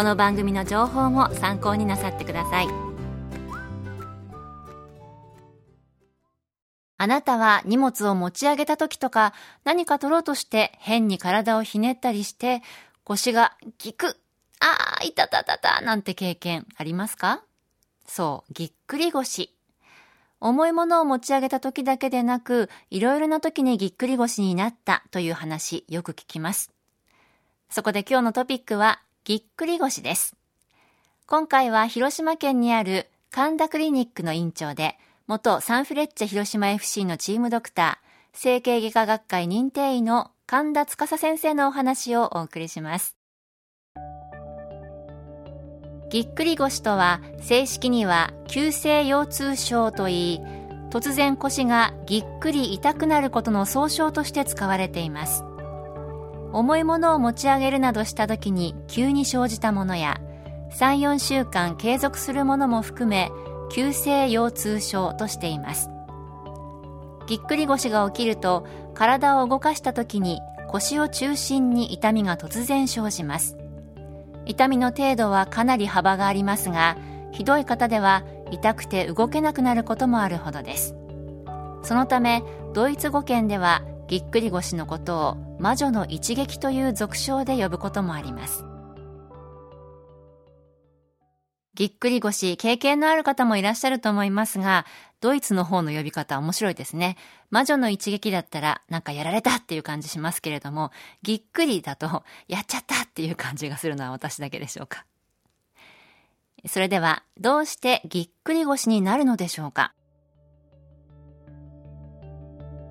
[0.00, 2.68] この番組の情報も参考になさってください
[6.96, 12.62] あなたは荷物を持ち上げた時とか何か取ろうとして変に体をひねったりして
[13.04, 14.16] 腰がギクッ
[14.60, 17.42] あー、いたたたたなんて経験ありますか？
[18.06, 19.54] そう、ぎっくり腰。
[20.40, 26.70] 重いものを持ち上げた時だけでなく、いろいろな時にぎっくり腰になったという話よく聞きます。
[27.68, 30.34] そこで今日のトピックは、ぎっくり腰です。
[31.26, 43.14] 今回は広島県にある神田クリニックの院長で、元サンフレッチェ広島 FC のチームドクター、整形外科学会認定医の神田司先生のお話をお送りします。
[46.08, 50.40] ぎっくり腰とは正式には急性腰痛症といい
[50.90, 55.44] 突然腰がぎっくり痛くなることの総称として使われています
[56.52, 60.20] 重いものを持ち上げるなどした時に急に生じたものや
[60.72, 63.30] 34週間継続するものも含め
[63.70, 65.90] 急性腰痛症としています。
[67.26, 73.56] ぎっくり腰が起きると体を動かした時に腰を中心に痛みが突然生じます。
[74.46, 76.96] 痛みの程度はかなり幅がありますが
[77.30, 80.96] ひどい方では痛くて動けなくなることもあるほどです。
[81.82, 82.42] そのため
[82.74, 88.64] ドイツ語圏ではぎっくり腰のことを魔女の一撃という俗称で呼ぶこともあります
[91.74, 94.84] ぎっくり腰経験のある方もいらっしゃると思いますが
[95.20, 97.16] ドイツの方の呼び方面白いですね。
[97.50, 105.04] 魔女の一撃だったらなんかやられたっていう感じしますけれども、ぎっくりだとやっちゃったっていう感じがするのは私だけでしょうか。
[106.66, 109.92] それでは、どうしてぎっくり腰になるのでしょうか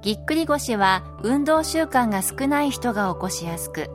[0.01, 3.89] ぎっくり腰は運動習慣が少ない人が起こしやすく、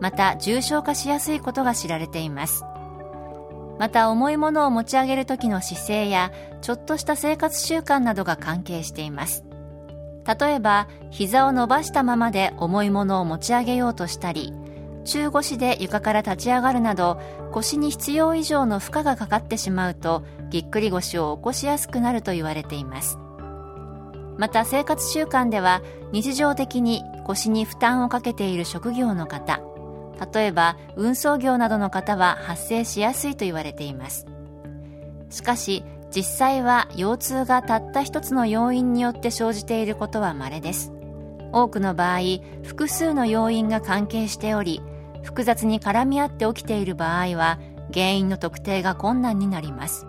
[0.00, 2.64] また重症化しやすいことが知られています。
[3.78, 9.44] また重いものを持ち上げる時の姿勢やちょっとした生活習慣などが関係しています
[10.26, 14.52] 例えば膝を伸ばしたままで重いものを持ち上げようとしたり
[15.04, 17.20] 中腰で床から立ち上がるなど
[17.52, 23.18] 腰に必要以上の負荷がかかってしまうとぎっくり腰を起こしやすくなると言われています
[24.38, 25.82] また生活習慣では
[26.12, 29.60] 日常的に腰に負担をかけている職業の方
[30.32, 34.26] 例えば運送業などの方は発生しやすいと言われています。
[35.28, 40.92] しかし実際は腰痛がたった一つの要因によって生じていることは稀です。
[41.52, 42.20] 多くの場合
[42.62, 44.82] 複数の要因が関係しており
[45.22, 47.58] 複雑に絡み合って起きている場合は
[47.92, 50.06] 原因の特定が困難になります。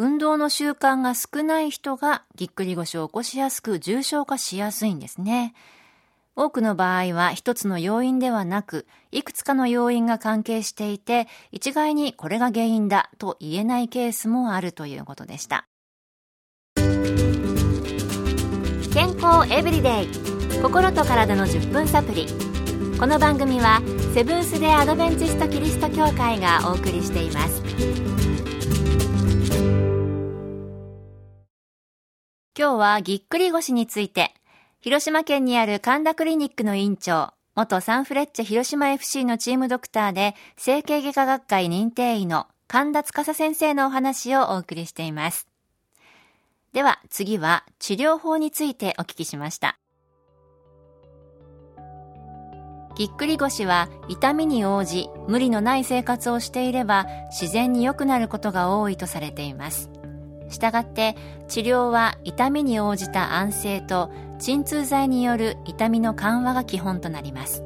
[0.00, 5.54] 運動の習慣が少ない人がぎっくり腰を起こしやすく重症化しやすいんですね。
[6.36, 15.66] 多くの場合は一つの要因ではなく、いくつかの要因が関係していて、一概にこれが原因だと言えないケースもあるということでした。
[16.76, 16.86] 健
[19.20, 20.08] 康エブリデイ。
[20.62, 22.28] 心と体の10分サプリ。
[23.00, 23.82] この番組は
[24.14, 28.27] セブンス・デ・アドベンチスト・キリスト教会がお送りしています。
[32.58, 34.34] 今日はぎっくり腰について
[34.80, 45.46] 広島県にある神田クリニックの院長、元サンフレッチェ広島 FC のチームドクターで、整形外科学会認定医の神田司先生のお話をお送りしています。
[46.72, 49.78] では次は治療法についてお聞きしました。
[52.96, 59.90] ぎっくり腰は痛みに応じ無理のない生活をしていれば自然に良くなることが多いとされています。
[60.48, 61.16] したがって
[61.48, 67.64] 治療は痛みに応じた安静と鎮痛剤による痛みの緩和が基本となります。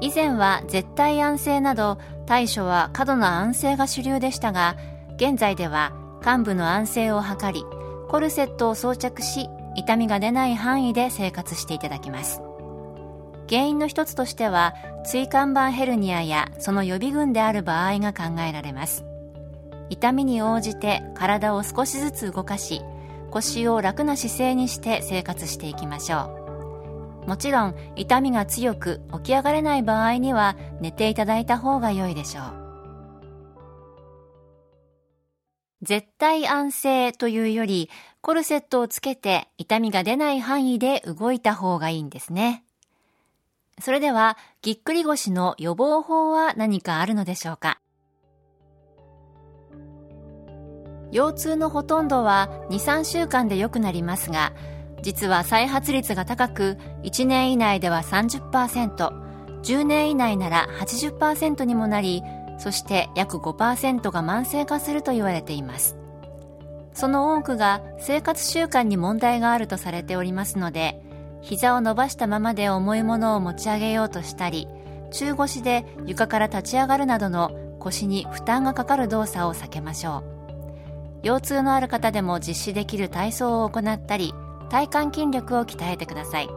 [0.00, 4.76] 以前は絶対安静など対処は過度な安静が主流でしたが
[5.16, 7.64] 現在では患部の安静を図り
[8.08, 12.42] コルセットを装着し痛みが出ない範囲で生活していただきます。
[13.48, 14.74] 原因の一つとしては
[15.04, 19.04] 椎間板ヘルニアやその予備軍である場合が考えられます。
[19.90, 22.82] 痛みに応じて体を少しずつ動かし
[23.30, 26.42] 腰を楽な姿勢にして生活していきましょ
[27.24, 27.28] う。
[27.28, 32.66] もちろん痛みが強く起き上がれない場合には寝ていただいた方が良いでしょう。
[35.82, 37.90] 絶対安静というより
[38.20, 42.64] コルセットをつけて痛みが出ない範囲で動いた方がいいんですね。
[43.80, 47.78] それではぎっくり腰の予防法は何かあるのでしょうか？
[51.12, 54.52] 腰痛のほとんどは23週間で良くなりますが
[55.02, 62.22] 実は再発率が高く1年以内では 30%10 年以内なら80%にもなり
[62.58, 65.96] そして約5%が慢性化すると言われています。
[66.96, 70.98] その多くが生活習慣に問題があるとされておりますので
[71.42, 74.66] 膝を伸ばしたままで重いものを持ち上げようとしたり
[75.12, 80.35] 中腰で床から立ち上がるなどの腰に負担がかかる動作を避けましょう。
[81.26, 84.32] 腰痛のある方でも実施できる体操を行ったり
[84.70, 86.48] 体幹筋力を鍛えてください。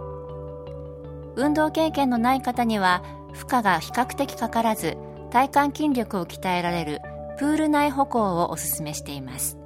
[1.35, 4.95] 運動経験のない方には負荷が比較的かからず
[5.31, 6.99] 体幹筋力を鍛えられる
[7.39, 9.57] プール内歩行をおすすめしています。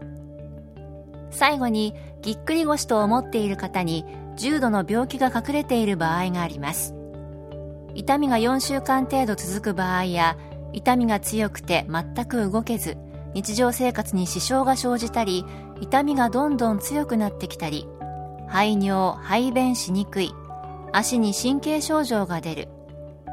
[1.32, 4.06] 最後にぎっくり腰と思っている方に
[4.38, 6.96] 重度の病気が隠れている場合があります。
[7.94, 10.38] 痛みが4週間程度続く場合や
[10.72, 12.98] 痛みが強くて全く動けず
[13.34, 15.46] 日常生活に支障が生じたり
[15.82, 17.88] 痛みがどんどん強くなってきたり
[18.48, 20.34] 排尿排便しにくい
[20.92, 22.70] 足に神経症状が出る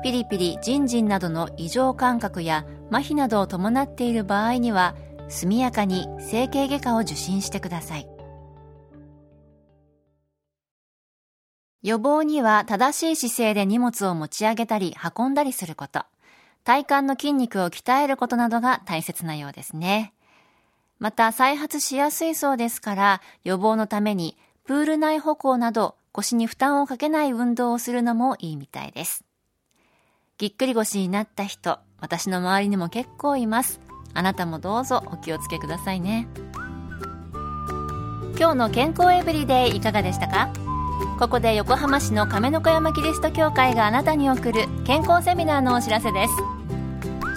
[0.03, 4.95] ピリピリジンジンなどの異常感覚や麻痺などを伴っている場合には
[5.29, 8.09] 速やかに整形外科を受診してください。
[11.83, 16.05] 予防には正しい姿勢で荷物を持ち上げたり運んだりすること。
[16.65, 20.13] 体幹の筋肉を鍛えることなどが大切なようですね。
[20.99, 29.25] また再発しやすいそうですから予防のためにプール内歩行など腰に負担をかけない運動をするのもいいみたいです。
[30.39, 33.81] ぎっくり腰になった人、私の周りにも結構います。
[34.13, 36.29] あなたもどうぞお気をつけくださいね。
[38.39, 40.51] 今日の健康エブリデイいかがでしたか？
[41.21, 46.33] ここで横浜市の亀の子山キリスト教会があなたに送る健康セミナーのお知らせです。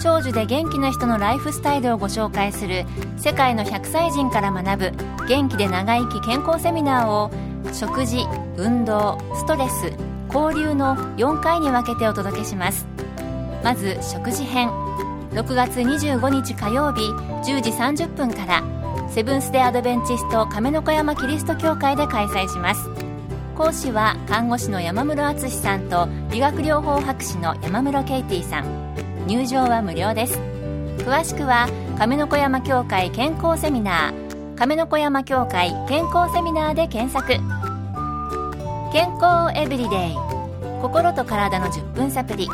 [0.02, 2.86] 長寿で元気な人のライフスタイルをご紹介する
[3.18, 7.30] 世界の100歳人から学ぶ元気で長生き健康セミナーを
[7.74, 8.24] 食事
[8.56, 9.92] 運動ストレス
[10.34, 12.86] 交流の4回に分けてお届けします。
[13.62, 14.70] まず食事編。
[15.32, 18.62] 6月25日火曜日10時30分から
[19.10, 22.88] セブンス・デ・アドベンチスト亀の子山キリスト教会で開催します。
[23.54, 29.26] 講師は看護師の山室敦さんと理学療法博士の山室ケイティさん。
[29.26, 30.38] 入場は無料です。
[30.98, 34.56] 詳しくは亀の子山協会健康セミナー。
[34.56, 37.28] 亀の子山協会健康セミナーで検索。
[38.92, 40.14] 健康エブリデイ。
[40.82, 42.46] 心と体の10分サプリ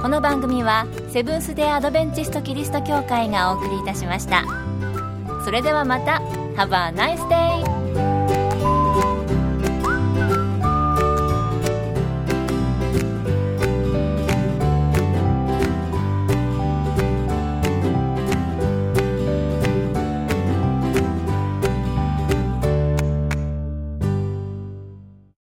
[0.00, 4.44] この番組はセブンス・デ・アドベンチスト・キリスト教会がお送りいたしました。
[5.44, 6.22] それではまた。
[6.56, 7.69] Have a nice day!